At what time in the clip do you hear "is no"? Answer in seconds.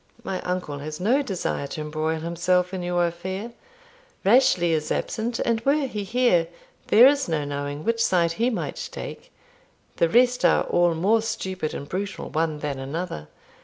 7.05-7.45